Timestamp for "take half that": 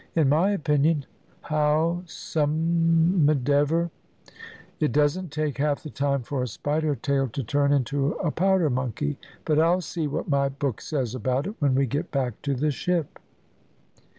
5.31-5.93